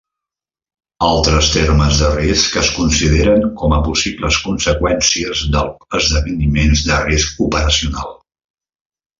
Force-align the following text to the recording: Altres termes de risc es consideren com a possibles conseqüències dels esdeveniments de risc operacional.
Altres 1.07 1.49
termes 1.55 1.99
de 2.03 2.07
risc 2.13 2.57
es 2.61 2.71
consideren 2.79 3.45
com 3.61 3.77
a 3.77 3.83
possibles 3.89 4.39
conseqüències 4.47 5.45
dels 5.57 6.01
esdeveniments 6.01 6.85
de 6.91 7.01
risc 7.07 7.47
operacional. 7.51 8.15